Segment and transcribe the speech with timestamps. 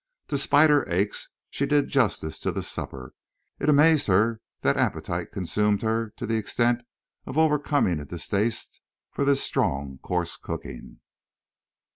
[0.29, 3.13] Despite her aches, she did justice to the supper.
[3.59, 6.81] It amazed her that appetite consumed her to the extent
[7.27, 11.01] of overcoming a distaste for this strong, coarse cooking.